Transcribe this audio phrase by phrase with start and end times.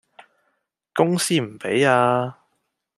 [0.95, 2.39] 公司唔畀呀